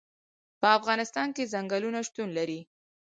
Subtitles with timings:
[0.59, 2.59] په افغانستان کې ځنګلونه شتون لري.